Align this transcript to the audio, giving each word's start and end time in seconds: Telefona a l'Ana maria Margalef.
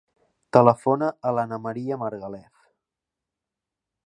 Telefona 0.55 1.11
a 1.31 1.35
l'Ana 1.37 1.61
maria 1.67 2.01
Margalef. 2.05 2.67